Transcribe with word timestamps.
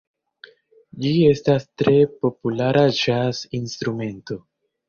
Ĝi 1.03 1.11
estas 1.33 1.69
tre 1.81 1.93
populara 2.25 2.85
ĵaz-instrumento. 3.03 4.43